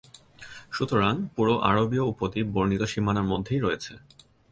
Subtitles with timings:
[0.71, 3.93] সুতরাং, পুরো আরবীয় উপদ্বীপ বর্ণিত সীমানার মধ্যেই রয়েছে।